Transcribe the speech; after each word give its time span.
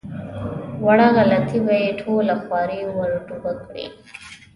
وړه 0.85 1.07
غلطي 1.17 1.59
به 1.65 1.75
یې 1.83 1.91
ټوله 2.01 2.35
خواري 2.43 2.81
ور 2.95 3.11
ډوبه 3.27 3.53
کړي. 3.63 3.85